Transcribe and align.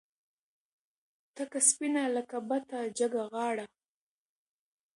تکه 1.35 1.59
سپینه 1.69 2.03
لکه 2.15 2.37
بته 2.47 2.79
جګه 2.97 3.23
غاړه 3.33 3.65